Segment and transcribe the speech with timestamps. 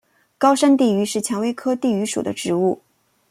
[0.39, 2.81] 高山地榆是蔷薇科地榆属的植物。